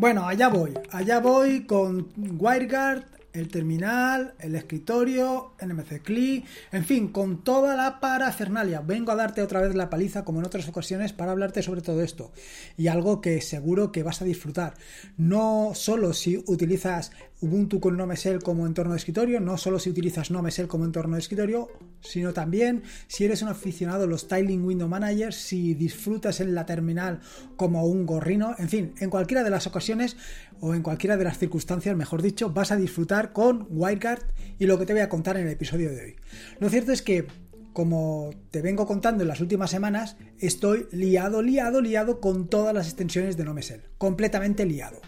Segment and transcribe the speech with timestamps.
[0.00, 7.08] Bueno, allá voy, allá voy con WireGuard, el terminal, el escritorio, NMC CLI, en fin,
[7.08, 8.80] con toda la parafernalia.
[8.80, 12.02] Vengo a darte otra vez la paliza, como en otras ocasiones, para hablarte sobre todo
[12.02, 12.32] esto.
[12.76, 14.74] Y algo que seguro que vas a disfrutar.
[15.16, 17.12] No solo si utilizas
[17.42, 21.20] Ubuntu con NoMesel como entorno de escritorio, no solo si utilizas NoMesel como entorno de
[21.20, 21.68] escritorio,
[22.02, 26.66] sino también si eres un aficionado a los Styling Window Manager, si disfrutas en la
[26.66, 27.20] terminal
[27.56, 30.18] como un gorrino, en fin, en cualquiera de las ocasiones
[30.60, 34.22] o en cualquiera de las circunstancias, mejor dicho, vas a disfrutar con WireGuard
[34.58, 36.16] y lo que te voy a contar en el episodio de hoy.
[36.58, 37.26] Lo cierto es que
[37.72, 42.88] como te vengo contando en las últimas semanas, estoy liado, liado, liado con todas las
[42.88, 43.82] extensiones de NoMesel.
[43.96, 45.00] Completamente liado.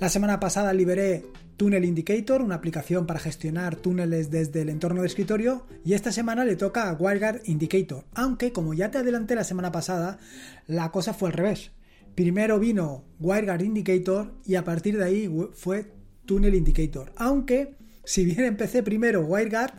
[0.00, 1.26] La semana pasada liberé
[1.56, 6.44] Tunnel Indicator, una aplicación para gestionar túneles desde el entorno de escritorio, y esta semana
[6.44, 10.18] le toca a WireGuard Indicator, aunque como ya te adelanté la semana pasada,
[10.66, 11.72] la cosa fue al revés.
[12.14, 15.92] Primero vino WireGuard Indicator y a partir de ahí fue
[16.28, 19.72] Tunnel Indicator, aunque si bien empecé primero WireGuard,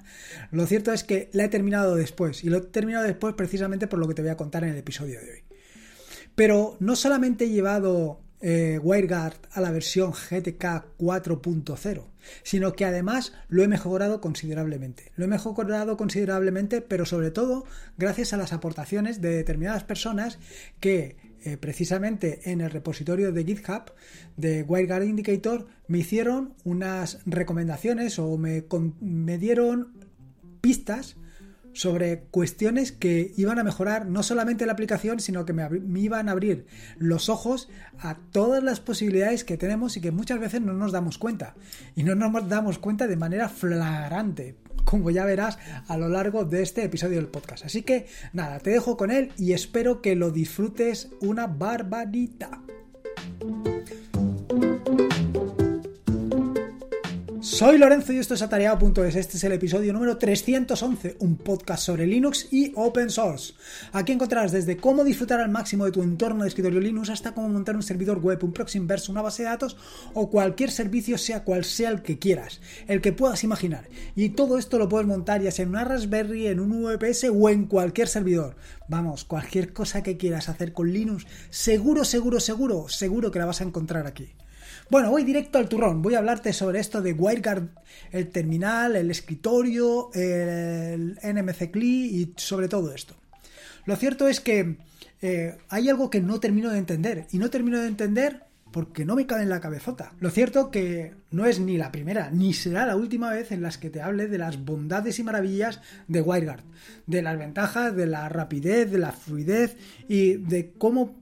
[0.51, 3.99] lo cierto es que la he terminado después, y lo he terminado después precisamente por
[3.99, 5.43] lo que te voy a contar en el episodio de hoy.
[6.33, 12.03] Pero no solamente he llevado eh, WireGuard a la versión GTK 4.0,
[12.41, 15.11] sino que además lo he mejorado considerablemente.
[15.17, 17.65] Lo he mejorado considerablemente, pero sobre todo
[17.97, 20.39] gracias a las aportaciones de determinadas personas
[20.79, 23.91] que eh, precisamente en el repositorio de GitHub
[24.37, 28.65] de WireGuard Indicator me hicieron unas recomendaciones o me,
[28.99, 29.93] me dieron
[30.61, 31.15] pistas
[31.73, 35.67] sobre cuestiones que iban a mejorar no solamente la aplicación, sino que me,
[35.99, 36.65] iban a abrir
[36.97, 41.17] los ojos a todas las posibilidades que tenemos y que muchas veces no nos damos
[41.17, 41.55] cuenta.
[41.95, 44.55] Y no nos damos cuenta de manera flagrante,
[44.89, 47.63] como ya verás a lo largo de este episodio del podcast.
[47.63, 52.63] Así que nada, te dejo con él y espero que lo disfrutes una barbarita.
[57.59, 59.17] Soy Lorenzo y esto es atareado.es.
[59.17, 63.53] Este es el episodio número 311, un podcast sobre Linux y Open Source.
[63.91, 67.49] Aquí encontrarás desde cómo disfrutar al máximo de tu entorno de escritorio Linux hasta cómo
[67.49, 69.75] montar un servidor web, un proxy inverso, una base de datos
[70.13, 73.89] o cualquier servicio, sea cual sea el que quieras, el que puedas imaginar.
[74.15, 77.49] Y todo esto lo puedes montar ya sea en una Raspberry, en un VPS o
[77.49, 78.55] en cualquier servidor.
[78.87, 83.59] Vamos, cualquier cosa que quieras hacer con Linux, seguro, seguro, seguro, seguro que la vas
[83.59, 84.29] a encontrar aquí.
[84.89, 86.01] Bueno, voy directo al turrón.
[86.01, 87.69] Voy a hablarte sobre esto de WireGuard,
[88.11, 93.13] el terminal, el escritorio, el NMC CLI y sobre todo esto.
[93.85, 94.77] Lo cierto es que
[95.21, 97.27] eh, hay algo que no termino de entender.
[97.31, 100.13] Y no termino de entender porque no me cabe en la cabezota.
[100.19, 103.77] Lo cierto que no es ni la primera, ni será la última vez en las
[103.77, 106.63] que te hable de las bondades y maravillas de WireGuard,
[107.05, 109.75] de las ventajas, de la rapidez, de la fluidez
[110.07, 111.18] y de cómo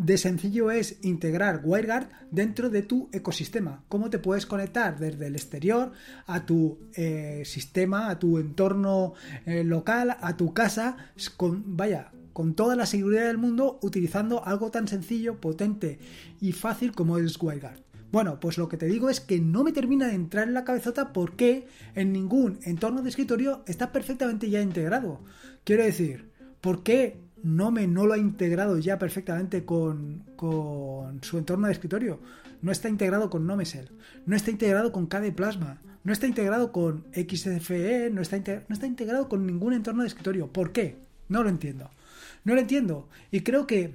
[0.00, 3.84] de sencillo es integrar WireGuard dentro de tu ecosistema.
[3.88, 5.92] Cómo te puedes conectar desde el exterior
[6.26, 9.12] a tu eh, sistema, a tu entorno
[9.44, 10.96] eh, local, a tu casa,
[11.36, 15.98] con, vaya, con toda la seguridad del mundo utilizando algo tan sencillo, potente
[16.40, 17.80] y fácil como es WireGuard.
[18.10, 20.64] Bueno, pues lo que te digo es que no me termina de entrar en la
[20.64, 25.20] cabezota porque en ningún entorno de escritorio está perfectamente ya integrado.
[25.62, 26.30] Quiero decir,
[26.62, 30.24] ¿por qué no me no lo ha integrado ya perfectamente con,
[31.22, 32.20] su entorno de escritorio.
[32.62, 33.90] No está integrado con Nomesel,
[34.26, 38.86] no está integrado con KDE Plasma, no está integrado con XFE, no está, no está
[38.86, 40.48] integrado con ningún entorno de escritorio.
[40.48, 40.98] ¿Por qué?
[41.28, 41.90] No lo entiendo.
[42.44, 43.08] No lo entiendo.
[43.30, 43.94] Y creo que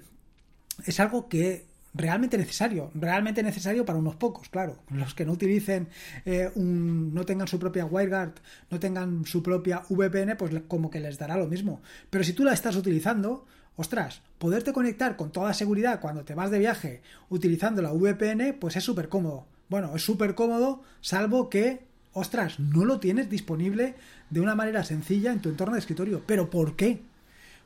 [0.85, 4.77] es algo que realmente necesario, realmente necesario para unos pocos, claro.
[4.89, 5.87] Los que no utilicen
[6.25, 8.33] eh, un, no tengan su propia WireGuard,
[8.69, 11.81] no tengan su propia VPN, pues como que les dará lo mismo.
[12.09, 13.45] Pero si tú la estás utilizando,
[13.77, 18.75] ostras, poderte conectar con toda seguridad cuando te vas de viaje utilizando la VPN, pues
[18.75, 19.47] es súper cómodo.
[19.69, 23.95] Bueno, es súper cómodo, salvo que, ostras, no lo tienes disponible
[24.29, 26.23] de una manera sencilla en tu entorno de escritorio.
[26.25, 27.01] ¿Pero por qué?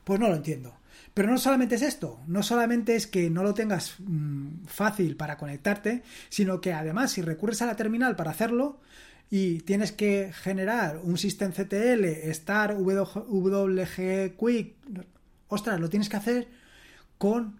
[0.04, 0.79] Pues no lo entiendo.
[1.20, 5.38] Pero no solamente es esto, no solamente es que no lo tengas mm, fácil para
[5.38, 8.80] conectarte, sino que además si recurres a la terminal para hacerlo
[9.30, 14.76] y tienes que generar un systemctl, star, wg quick,
[15.50, 16.48] ostras, lo tienes que hacer
[17.18, 17.60] con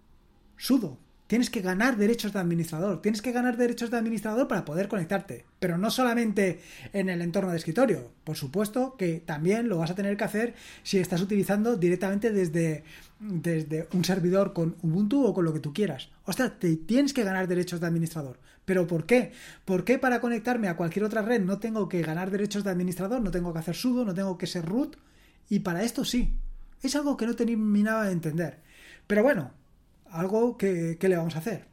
[0.56, 0.98] sudo,
[1.30, 3.04] tienes que ganar derechos de administrador.
[3.04, 5.46] Tienes que ganar derechos de administrador para poder conectarte.
[5.60, 6.60] Pero no solamente
[6.92, 8.12] en el entorno de escritorio.
[8.24, 12.84] Por supuesto que también lo vas a tener que hacer si estás utilizando directamente desde,
[13.20, 16.10] desde un servidor con Ubuntu o con lo que tú quieras.
[16.26, 18.40] Ostras, te tienes que ganar derechos de administrador.
[18.66, 19.32] ¿Pero por qué?
[19.66, 23.22] ¿Por qué para conectarme a cualquier otra red no tengo que ganar derechos de administrador?
[23.22, 24.98] No tengo que hacer sudo, no tengo que ser root.
[25.48, 26.34] Y para esto sí.
[26.82, 28.62] Es algo que no terminaba de entender.
[29.06, 29.52] Pero bueno,
[30.12, 31.66] algo que, le vamos a hacer.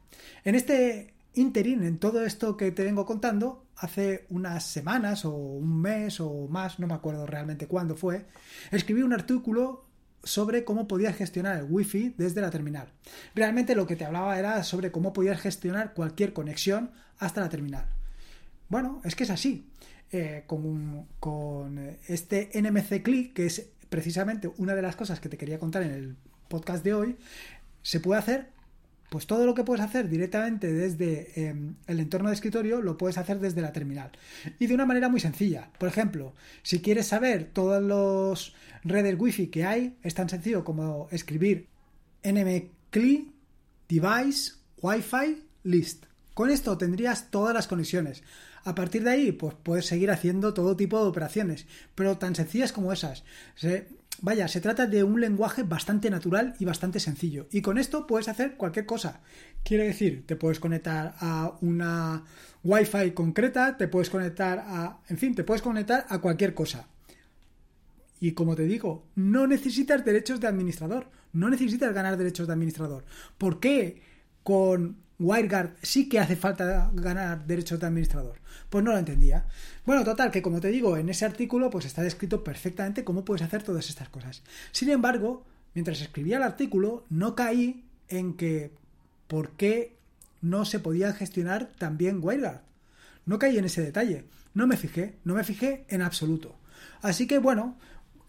[0.43, 5.81] En este interín en todo esto que te vengo contando, hace unas semanas o un
[5.81, 8.25] mes o más, no me acuerdo realmente cuándo fue,
[8.71, 9.85] escribí un artículo
[10.23, 12.87] sobre cómo podías gestionar el wifi desde la terminal.
[13.35, 17.85] Realmente lo que te hablaba era sobre cómo podías gestionar cualquier conexión hasta la terminal.
[18.69, 19.69] Bueno, es que es así.
[20.11, 25.37] Eh, con, con, este NMC Click, que es precisamente una de las cosas que te
[25.37, 26.15] quería contar en el
[26.47, 27.17] podcast de hoy,
[27.87, 28.49] se puede hacer
[29.09, 33.17] pues todo lo que puedes hacer directamente desde em, el entorno de escritorio lo puedes
[33.17, 34.11] hacer desde la terminal.
[34.59, 35.69] Y de una manera muy sencilla.
[35.79, 38.53] Por ejemplo, si quieres saber todos los
[38.83, 41.67] redes wifi que hay, es tan sencillo como escribir
[42.25, 43.31] nmcli
[43.87, 46.03] device wifi list.
[46.33, 48.21] Con esto tendrías todas las conexiones.
[48.65, 52.73] A partir de ahí, pues puedes seguir haciendo todo tipo de operaciones, pero tan sencillas
[52.73, 53.23] como esas.
[54.21, 57.47] Vaya, se trata de un lenguaje bastante natural y bastante sencillo.
[57.51, 59.21] Y con esto puedes hacer cualquier cosa.
[59.63, 62.23] Quiere decir, te puedes conectar a una
[62.63, 65.01] Wi-Fi concreta, te puedes conectar a.
[65.09, 66.87] En fin, te puedes conectar a cualquier cosa.
[68.19, 71.09] Y como te digo, no necesitas derechos de administrador.
[71.33, 73.05] No necesitas ganar derechos de administrador.
[73.37, 74.01] ¿Por qué
[74.41, 78.35] con WireGuard sí que hace falta ganar derechos de administrador.
[78.69, 79.45] Pues no lo entendía.
[79.85, 83.41] Bueno, total, que como te digo, en ese artículo pues está descrito perfectamente cómo puedes
[83.41, 84.43] hacer todas estas cosas.
[84.71, 85.43] Sin embargo,
[85.73, 88.71] mientras escribía el artículo, no caí en que
[89.27, 89.95] por qué
[90.41, 92.61] no se podía gestionar también WireGuard.
[93.25, 94.25] No caí en ese detalle.
[94.53, 96.55] No me fijé, no me fijé en absoluto.
[97.01, 97.77] Así que bueno,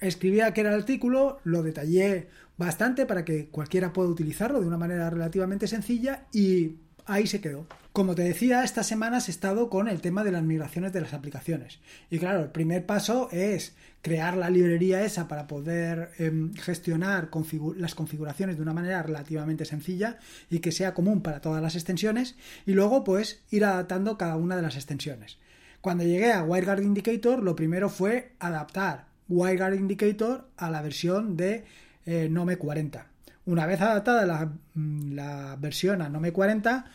[0.01, 5.67] escribí aquel artículo, lo detallé bastante para que cualquiera pueda utilizarlo de una manera relativamente
[5.67, 6.77] sencilla y
[7.07, 7.67] ahí se quedó.
[7.93, 11.15] Como te decía, estas semanas he estado con el tema de las migraciones de las
[11.15, 11.81] aplicaciones.
[12.11, 17.29] Y claro, el primer paso es crear la librería esa para poder em, gestionar
[17.77, 20.19] las configuraciones de una manera relativamente sencilla
[20.49, 22.37] y que sea común para todas las extensiones.
[22.67, 25.39] Y luego, pues, ir adaptando cada una de las extensiones.
[25.81, 31.65] Cuando llegué a WireGuard Indicator, lo primero fue adaptar WireGuard Indicator a la versión de
[32.09, 33.07] eh, Nome 40.
[33.45, 36.87] Una vez adaptada mm, la, versión a Nome 40,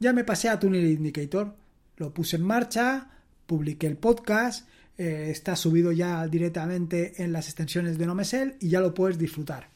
[0.00, 1.54] ya me pasé a Tunnel Indicator.
[1.98, 3.10] Lo puse en marcha,
[3.46, 4.66] publiqué el podcast,
[4.96, 9.68] eh, está subido ya directamente en las extensiones de NomeSell y ya lo puedes disfrutar.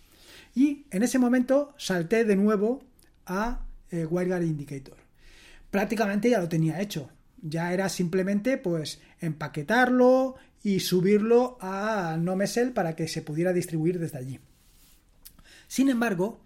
[0.54, 2.82] Y en ese momento salté de nuevo
[3.26, 4.96] a eh, WireGuard Indicator.
[5.70, 7.10] Prácticamente ya lo tenía hecho.
[7.42, 14.16] Ya era simplemente pues empaquetarlo y subirlo a NomeSell para que se pudiera distribuir desde
[14.16, 14.40] allí.
[15.68, 16.42] Sin embargo,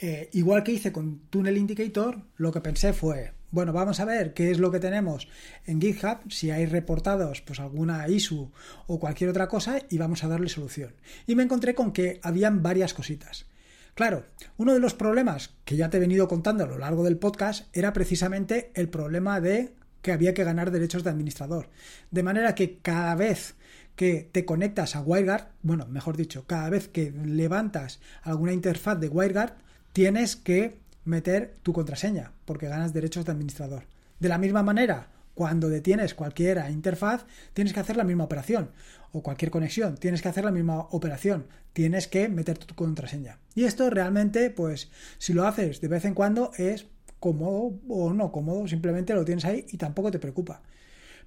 [0.00, 4.32] eh, igual que hice con Tunnel Indicator, lo que pensé fue, bueno, vamos a ver
[4.32, 5.28] qué es lo que tenemos
[5.66, 8.50] en GitHub, si hay reportados pues alguna issue
[8.86, 10.94] o cualquier otra cosa y vamos a darle solución.
[11.26, 13.46] Y me encontré con que habían varias cositas.
[13.94, 14.24] Claro,
[14.56, 17.68] uno de los problemas que ya te he venido contando a lo largo del podcast
[17.76, 21.68] era precisamente el problema de que había que ganar derechos de administrador.
[22.10, 23.56] De manera que cada vez
[24.00, 29.10] que te conectas a WireGuard, bueno, mejor dicho, cada vez que levantas alguna interfaz de
[29.10, 29.52] WireGuard,
[29.92, 33.82] tienes que meter tu contraseña, porque ganas derechos de administrador.
[34.18, 38.70] De la misma manera, cuando detienes cualquier interfaz, tienes que hacer la misma operación.
[39.12, 41.44] O cualquier conexión, tienes que hacer la misma operación.
[41.74, 43.38] Tienes que meter tu contraseña.
[43.54, 46.86] Y esto realmente, pues, si lo haces de vez en cuando, es
[47.18, 50.62] cómodo o no cómodo, simplemente lo tienes ahí y tampoco te preocupa.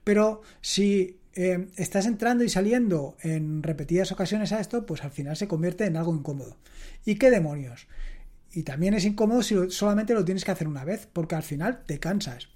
[0.03, 5.35] Pero si eh, estás entrando y saliendo en repetidas ocasiones a esto, pues al final
[5.35, 6.57] se convierte en algo incómodo.
[7.05, 7.87] ¿Y qué demonios?
[8.51, 11.83] Y también es incómodo si solamente lo tienes que hacer una vez, porque al final
[11.85, 12.49] te cansas.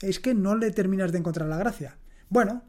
[0.00, 1.96] Es que no le terminas de encontrar la gracia.
[2.28, 2.62] Bueno,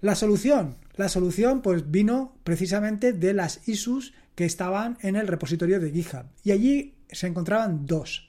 [0.00, 0.76] la solución.
[0.96, 6.24] La solución pues vino precisamente de las issues que estaban en el repositorio de GitHub.
[6.42, 8.28] Y allí se encontraban dos.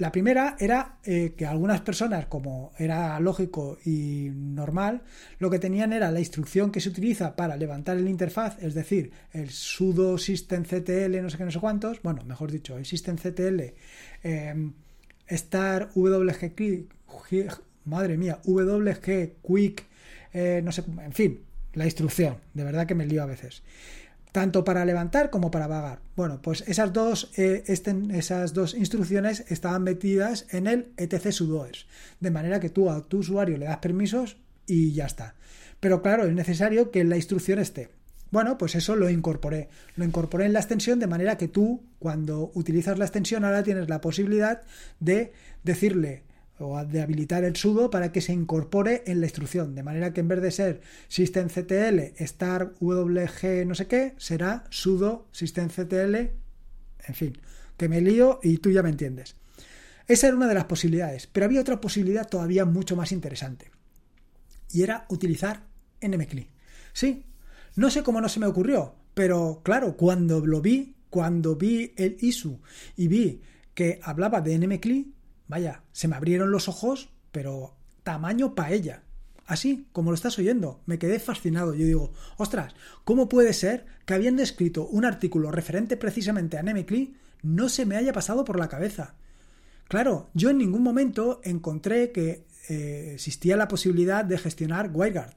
[0.00, 5.02] La primera era eh, que algunas personas, como era lógico y normal,
[5.38, 9.12] lo que tenían era la instrucción que se utiliza para levantar el interfaz, es decir,
[9.34, 13.60] el sudo systemctl no sé qué, no sé cuántos, bueno, mejor dicho, el systemctl
[14.22, 14.70] eh,
[15.26, 16.88] star wg
[17.84, 19.86] madre mía, wg quick,
[20.32, 21.40] eh, no sé, en fin,
[21.74, 23.62] la instrucción, de verdad que me lío a veces
[24.32, 26.00] tanto para levantar como para vagar.
[26.16, 31.86] Bueno, pues esas dos, eh, esas dos instrucciones estaban metidas en el etc sudoers,
[32.20, 35.34] de manera que tú a tu usuario le das permisos y ya está.
[35.80, 37.88] Pero claro, es necesario que la instrucción esté.
[38.30, 39.68] Bueno, pues eso lo incorporé.
[39.96, 43.88] Lo incorporé en la extensión de manera que tú, cuando utilizas la extensión, ahora tienes
[43.88, 44.62] la posibilidad
[45.00, 45.32] de
[45.64, 46.22] decirle
[46.60, 50.20] o de habilitar el sudo para que se incorpore en la instrucción, de manera que
[50.20, 57.38] en vez de ser systemctl star wg no sé qué, será sudo systemctl, en fin,
[57.76, 59.36] que me lío y tú ya me entiendes.
[60.06, 63.70] Esa era una de las posibilidades, pero había otra posibilidad todavía mucho más interesante.
[64.72, 65.66] Y era utilizar
[66.00, 66.48] NMCLI.
[66.92, 67.24] Sí,
[67.76, 72.16] no sé cómo no se me ocurrió, pero claro, cuando lo vi, cuando vi el
[72.20, 72.60] ISU
[72.96, 73.40] y vi
[73.74, 75.14] que hablaba de NMCLI,
[75.50, 79.02] vaya, se me abrieron los ojos, pero tamaño paella.
[79.46, 81.74] Así, como lo estás oyendo, me quedé fascinado.
[81.74, 82.72] Yo digo, ostras,
[83.04, 87.96] ¿cómo puede ser que habiendo escrito un artículo referente precisamente a NMCLI no se me
[87.96, 89.16] haya pasado por la cabeza?
[89.88, 95.34] Claro, yo en ningún momento encontré que eh, existía la posibilidad de gestionar WireGuard.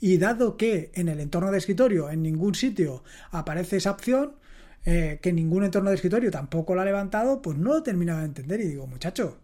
[0.00, 4.36] Y dado que en el entorno de escritorio, en ningún sitio aparece esa opción,
[4.84, 8.26] eh, que ningún entorno de escritorio tampoco lo ha levantado, pues no lo terminaba de
[8.26, 8.60] entender.
[8.60, 9.40] Y digo, muchacho,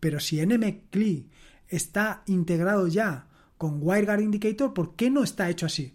[0.00, 1.28] pero si NMCLI
[1.68, 3.26] está integrado ya
[3.56, 5.94] con WireGuard Indicator, ¿por qué no está hecho así?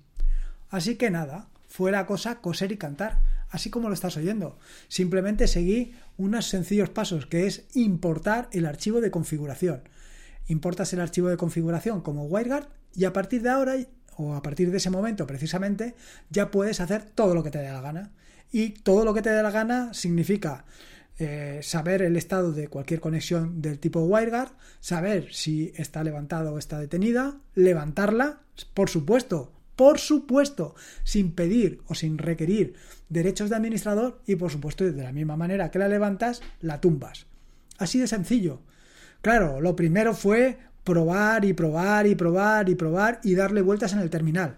[0.69, 4.57] Así que nada, fue la cosa coser y cantar, así como lo estás oyendo.
[4.87, 9.81] Simplemente seguí unos sencillos pasos, que es importar el archivo de configuración.
[10.47, 13.75] Importas el archivo de configuración como WireGuard y a partir de ahora,
[14.17, 15.95] o a partir de ese momento precisamente,
[16.29, 18.11] ya puedes hacer todo lo que te dé la gana.
[18.51, 20.65] Y todo lo que te dé la gana significa
[21.19, 26.57] eh, saber el estado de cualquier conexión del tipo WireGuard, saber si está levantada o
[26.57, 28.41] está detenida, levantarla,
[28.73, 32.75] por supuesto, por supuesto, sin pedir o sin requerir
[33.09, 37.25] derechos de administrador y por supuesto de la misma manera que la levantas, la tumbas.
[37.77, 38.61] Así de sencillo.
[39.21, 43.99] Claro, lo primero fue probar y probar y probar y probar y darle vueltas en
[43.99, 44.57] el terminal.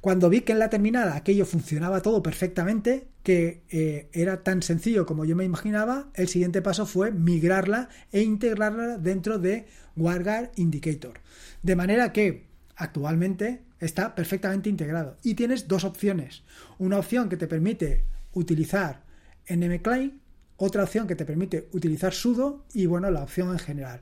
[0.00, 5.04] Cuando vi que en la terminal aquello funcionaba todo perfectamente, que eh, era tan sencillo
[5.04, 9.66] como yo me imaginaba, el siguiente paso fue migrarla e integrarla dentro de
[9.96, 11.20] WireGuard Indicator.
[11.62, 15.18] De manera que actualmente está perfectamente integrado.
[15.22, 16.44] Y tienes dos opciones.
[16.78, 19.02] Una opción que te permite utilizar
[19.48, 20.14] NMClient,
[20.56, 24.00] otra opción que te permite utilizar sudo y bueno, la opción en general.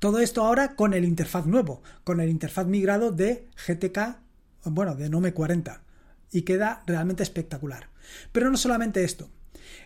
[0.00, 4.23] Todo esto ahora con el interfaz nuevo, con el interfaz migrado de GTK
[4.64, 5.82] bueno, de Nome 40
[6.32, 7.88] y queda realmente espectacular.
[8.32, 9.30] Pero no solamente esto.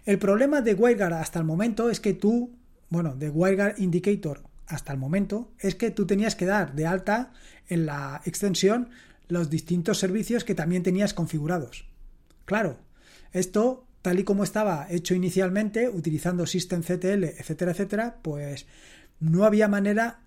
[0.04, 2.56] El problema de WireGuard hasta el momento es que tú,
[2.88, 7.32] bueno, de WireGuard Indicator hasta el momento, es que tú tenías que dar de alta
[7.68, 8.90] en la extensión
[9.28, 11.86] los distintos servicios que también tenías configurados.
[12.44, 12.78] Claro,
[13.32, 18.66] esto, tal y como estaba hecho inicialmente, utilizando systemctl, etcétera, etcétera, pues
[19.20, 20.20] no había manera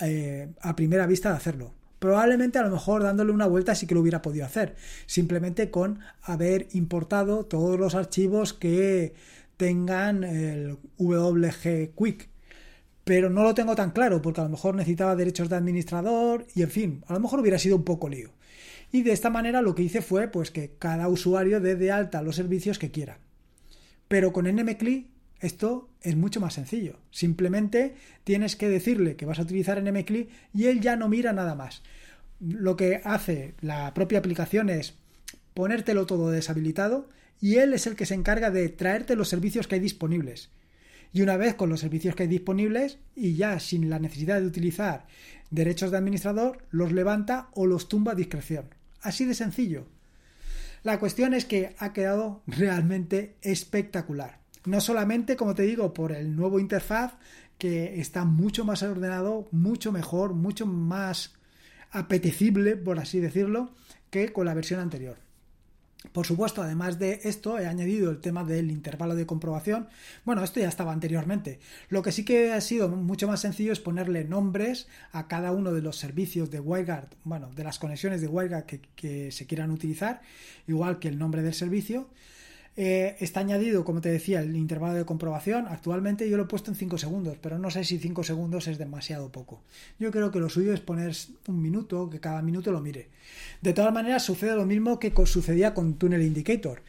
[0.00, 1.74] eh, a primera vista de hacerlo.
[2.06, 5.98] Probablemente a lo mejor dándole una vuelta sí que lo hubiera podido hacer, simplemente con
[6.22, 9.12] haber importado todos los archivos que
[9.56, 12.28] tengan el WG Quick.
[13.02, 16.62] Pero no lo tengo tan claro porque a lo mejor necesitaba derechos de administrador y
[16.62, 18.30] en fin, a lo mejor hubiera sido un poco lío.
[18.92, 22.22] Y de esta manera lo que hice fue pues que cada usuario dé de alta
[22.22, 23.18] los servicios que quiera.
[24.06, 25.10] Pero con NMCLI
[25.40, 26.98] esto es mucho más sencillo.
[27.10, 31.54] Simplemente tienes que decirle que vas a utilizar NMCLI y él ya no mira nada
[31.54, 31.82] más.
[32.40, 34.94] Lo que hace la propia aplicación es
[35.54, 37.08] ponértelo todo deshabilitado
[37.40, 40.50] y él es el que se encarga de traerte los servicios que hay disponibles.
[41.12, 44.46] Y una vez con los servicios que hay disponibles y ya sin la necesidad de
[44.46, 45.06] utilizar
[45.50, 48.74] derechos de administrador, los levanta o los tumba a discreción.
[49.00, 49.86] Así de sencillo.
[50.82, 54.40] La cuestión es que ha quedado realmente espectacular.
[54.66, 57.14] No solamente, como te digo, por el nuevo interfaz
[57.56, 61.34] que está mucho más ordenado, mucho mejor, mucho más
[61.90, 63.70] apetecible, por así decirlo,
[64.10, 65.16] que con la versión anterior.
[66.12, 69.88] Por supuesto, además de esto, he añadido el tema del intervalo de comprobación.
[70.24, 71.58] Bueno, esto ya estaba anteriormente.
[71.88, 75.72] Lo que sí que ha sido mucho más sencillo es ponerle nombres a cada uno
[75.72, 79.70] de los servicios de WireGuard, bueno, de las conexiones de WireGuard que, que se quieran
[79.70, 80.22] utilizar,
[80.66, 82.08] igual que el nombre del servicio.
[82.78, 85.66] Eh, está añadido, como te decía, el intervalo de comprobación.
[85.68, 88.76] Actualmente yo lo he puesto en 5 segundos, pero no sé si 5 segundos es
[88.76, 89.62] demasiado poco.
[89.98, 91.16] Yo creo que lo suyo es poner
[91.48, 93.08] un minuto, que cada minuto lo mire.
[93.62, 96.82] De todas maneras, sucede lo mismo que sucedía con Tunnel Indicator.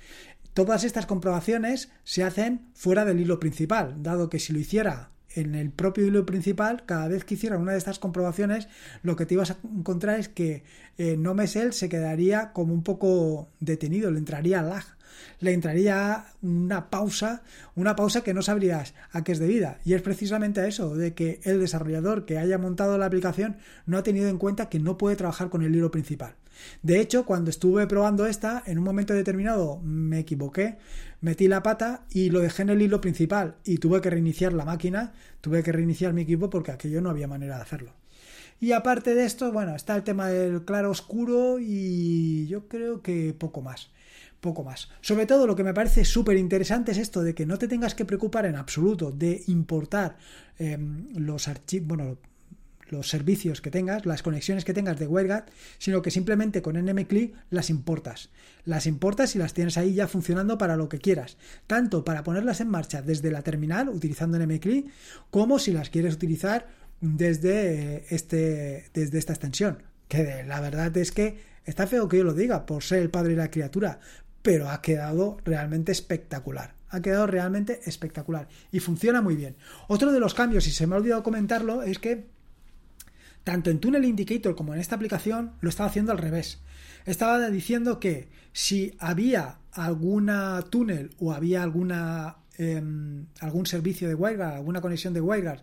[0.53, 5.53] Todas estas comprobaciones se hacen fuera del hilo principal, dado que si lo hiciera en
[5.53, 8.67] el propio hilo principal, cada vez que hiciera una de estas comprobaciones,
[9.03, 10.63] lo que te ibas a encontrar es que
[10.97, 14.96] eh, NoMesel se quedaría como un poco detenido, le entraría lag
[15.39, 17.43] le entraría una pausa,
[17.75, 19.79] una pausa que no sabrías a qué es debida.
[19.85, 23.97] Y es precisamente a eso, de que el desarrollador que haya montado la aplicación no
[23.97, 26.35] ha tenido en cuenta que no puede trabajar con el hilo principal.
[26.81, 30.77] De hecho, cuando estuve probando esta, en un momento determinado me equivoqué,
[31.21, 34.65] metí la pata y lo dejé en el hilo principal y tuve que reiniciar la
[34.65, 37.93] máquina, tuve que reiniciar mi equipo porque aquello no había manera de hacerlo.
[38.59, 43.35] Y aparte de esto, bueno, está el tema del claro oscuro y yo creo que
[43.37, 43.89] poco más.
[44.39, 44.89] Poco más.
[45.01, 47.95] Sobre todo lo que me parece súper interesante es esto de que no te tengas
[47.95, 50.17] que preocupar en absoluto de importar
[50.57, 52.17] em, los archivos, bueno,
[52.89, 55.45] los servicios que tengas, las conexiones que tengas de WireGuard,
[55.77, 58.29] sino que simplemente con NMCLI las importas.
[58.65, 62.61] Las importas y las tienes ahí ya funcionando para lo que quieras, tanto para ponerlas
[62.61, 64.87] en marcha desde la terminal utilizando NMCLI,
[65.29, 66.67] como si las quieres utilizar
[67.01, 69.83] desde, este, desde esta extensión.
[70.07, 73.31] Que la verdad es que está feo que yo lo diga por ser el padre
[73.31, 73.99] de la criatura,
[74.47, 76.73] pero ha quedado realmente espectacular.
[76.87, 79.57] Ha quedado realmente espectacular y funciona muy bien.
[79.89, 82.27] Otro de los cambios, y se me ha olvidado comentarlo, es que
[83.43, 86.61] tanto en Tunnel Indicator como en esta aplicación lo estaba haciendo al revés.
[87.05, 94.53] Estaba diciendo que si había alguna túnel o había alguna em, algún servicio de WireGuard,
[94.53, 95.59] alguna conexión de WireGuard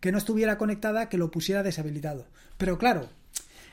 [0.00, 2.26] que no estuviera conectada, que lo pusiera deshabilitado.
[2.58, 3.08] Pero claro,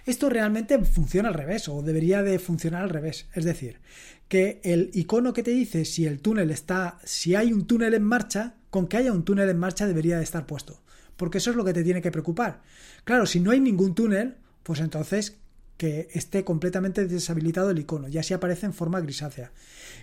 [0.05, 3.27] esto realmente funciona al revés, o debería de funcionar al revés.
[3.33, 3.79] Es decir,
[4.27, 8.03] que el icono que te dice si el túnel está, si hay un túnel en
[8.03, 10.81] marcha, con que haya un túnel en marcha debería de estar puesto.
[11.15, 12.62] Porque eso es lo que te tiene que preocupar.
[13.03, 15.38] Claro, si no hay ningún túnel, pues entonces
[15.77, 19.51] que esté completamente deshabilitado el icono, ya si aparece en forma grisácea.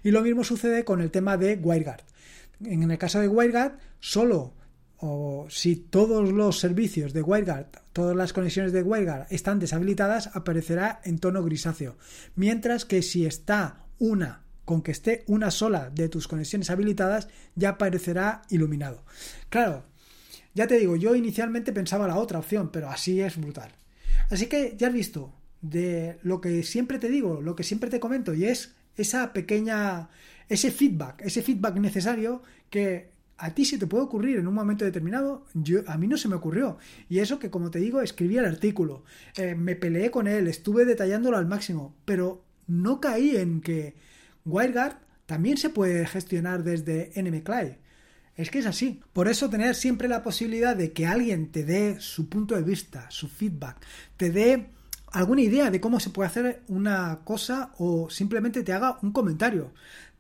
[0.03, 2.03] Y lo mismo sucede con el tema de WireGuard.
[2.65, 4.53] En el caso de WireGuard, solo
[5.01, 11.01] o si todos los servicios de WireGuard, todas las conexiones de WireGuard están deshabilitadas, aparecerá
[11.05, 11.97] en tono grisáceo.
[12.37, 17.71] Mientras que si está una, con que esté una sola de tus conexiones habilitadas, ya
[17.71, 19.05] aparecerá iluminado.
[19.49, 19.85] Claro,
[20.55, 23.73] ya te digo, yo inicialmente pensaba la otra opción, pero así es brutal.
[24.31, 28.01] Así que ya has visto de lo que siempre te digo, lo que siempre te
[28.01, 30.11] comento, y es esa pequeña,
[30.49, 34.85] ese feedback, ese feedback necesario que a ti se te puede ocurrir en un momento
[34.85, 36.77] determinado, yo, a mí no se me ocurrió.
[37.09, 39.03] Y eso que, como te digo, escribí el artículo,
[39.35, 43.97] eh, me peleé con él, estuve detallándolo al máximo, pero no caí en que
[44.45, 47.79] WireGuard también se puede gestionar desde NMCLI.
[48.37, 49.01] Es que es así.
[49.15, 53.07] Por eso tener siempre la posibilidad de que alguien te dé su punto de vista,
[53.11, 53.79] su feedback,
[54.19, 54.69] te dé
[55.13, 59.73] alguna idea de cómo se puede hacer una cosa o simplemente te haga un comentario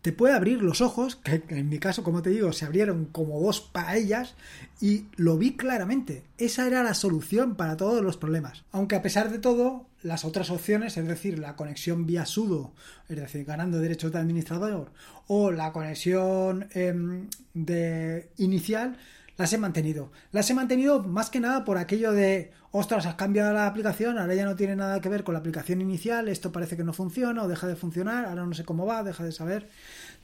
[0.02, 3.40] te puede abrir los ojos, que en mi caso, como te digo, se abrieron como
[3.40, 4.34] dos paellas
[4.80, 6.24] y lo vi claramente.
[6.38, 8.64] Esa era la solución para todos los problemas.
[8.72, 12.72] Aunque a pesar de todo, las otras opciones, es decir, la conexión vía sudo,
[13.08, 14.92] es decir, ganando derechos de administrador,
[15.26, 18.96] o la conexión em, de inicial,
[19.40, 20.12] las he mantenido.
[20.32, 24.34] Las he mantenido más que nada por aquello de, ostras, has cambiado la aplicación, ahora
[24.34, 27.42] ya no tiene nada que ver con la aplicación inicial, esto parece que no funciona
[27.42, 29.66] o deja de funcionar, ahora no sé cómo va, deja de saber.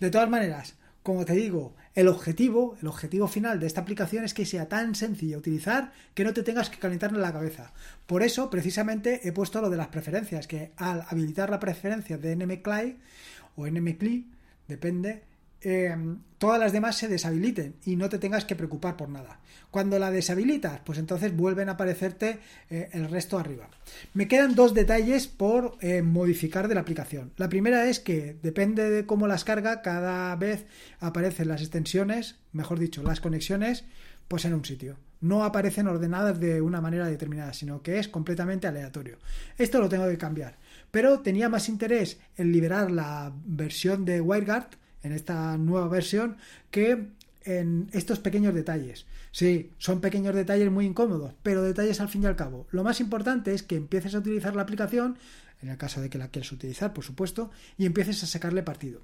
[0.00, 4.35] De todas maneras, como te digo, el objetivo, el objetivo final de esta aplicación es
[4.35, 7.72] que sea tan sencilla utilizar que no te tengas que calentar en la cabeza.
[8.07, 12.37] Por eso, precisamente, he puesto lo de las preferencias, que al habilitar la preferencia de
[12.37, 12.98] NMCLI
[13.57, 14.31] o NMCLI,
[14.68, 15.22] depende,
[15.68, 19.40] Em, todas las demás se deshabiliten y no te tengas que preocupar por nada.
[19.72, 22.38] Cuando la deshabilitas, pues entonces vuelven a aparecerte
[22.70, 23.68] eh, el resto arriba.
[24.14, 27.33] Me quedan dos detalles por eh, modificar de la aplicación.
[27.37, 30.66] La primera es que depende de cómo las carga, cada vez
[31.00, 33.85] aparecen las extensiones, mejor dicho, las conexiones,
[34.29, 34.98] pues en un sitio.
[35.20, 39.18] No aparecen ordenadas de una manera determinada, sino que es completamente aleatorio.
[39.59, 40.59] Esto lo tengo que cambiar.
[40.92, 46.36] Pero tenía más interés en liberar la versión de WireGuard en esta nueva versión
[46.70, 47.08] que
[47.44, 49.06] en estos pequeños detalles.
[49.30, 52.66] Sí, son pequeños detalles muy incómodos, pero detalles al fin y al cabo.
[52.70, 55.16] Lo más importante es que empieces a utilizar la aplicación,
[55.62, 59.00] en el caso de que la quieras utilizar, por supuesto, y empieces a sacarle partido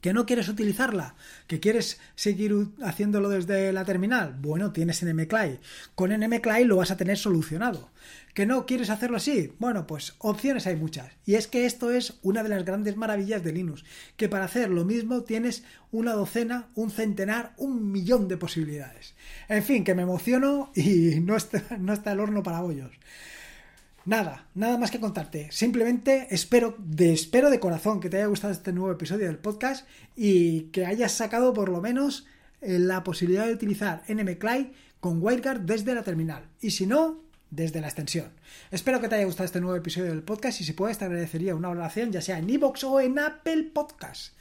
[0.00, 1.14] que no quieres utilizarla,
[1.46, 5.60] que quieres seguir haciéndolo desde la terminal, bueno, tienes NMCLI.
[5.94, 7.90] Con NMCLI lo vas a tener solucionado.
[8.34, 9.52] ¿Que no quieres hacerlo así?
[9.58, 11.12] Bueno, pues opciones hay muchas.
[11.26, 13.84] Y es que esto es una de las grandes maravillas de Linux,
[14.16, 19.14] que para hacer lo mismo tienes una docena, un centenar, un millón de posibilidades.
[19.48, 22.92] En fin, que me emociono y no está, no está el horno para bollos.
[24.06, 25.48] Nada, nada más que contarte.
[25.50, 29.86] Simplemente espero de, espero de corazón que te haya gustado este nuevo episodio del podcast
[30.16, 32.26] y que hayas sacado por lo menos
[32.62, 36.48] eh, la posibilidad de utilizar NMCLI con WireGuard desde la terminal.
[36.60, 38.30] Y si no, desde la extensión.
[38.70, 41.54] Espero que te haya gustado este nuevo episodio del podcast y si puedes te agradecería
[41.54, 44.34] una oración ya sea en iVoox o en Apple Podcast.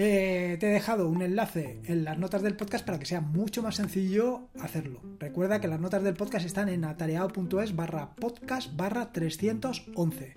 [0.00, 3.64] Eh, te he dejado un enlace en las notas del podcast para que sea mucho
[3.64, 5.02] más sencillo hacerlo.
[5.18, 10.34] Recuerda que las notas del podcast están en atareado.es barra podcast barra 311.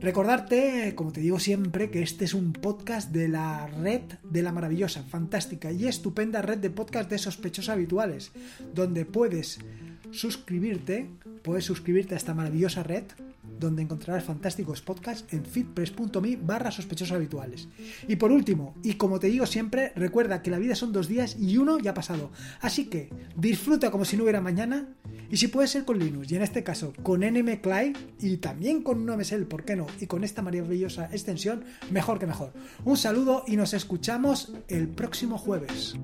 [0.00, 4.52] Recordarte, como te digo siempre, que este es un podcast de la red de la
[4.52, 8.30] maravillosa, fantástica y estupenda red de podcast de sospechosos habituales,
[8.72, 9.58] donde puedes
[10.12, 11.10] suscribirte,
[11.42, 13.04] puedes suscribirte a esta maravillosa red
[13.58, 17.68] donde encontrarás fantásticos podcasts en fitpress.me barra sospechosos habituales.
[18.08, 21.36] Y por último, y como te digo siempre, recuerda que la vida son dos días
[21.38, 22.30] y uno ya ha pasado.
[22.60, 24.88] Así que disfruta como si no hubiera mañana
[25.30, 28.82] y si puede ser con Linux, y en este caso con NM Client y también
[28.82, 29.86] con MSL, ¿por qué no?
[30.00, 32.52] Y con esta maravillosa extensión, mejor que mejor.
[32.84, 35.94] Un saludo y nos escuchamos el próximo jueves.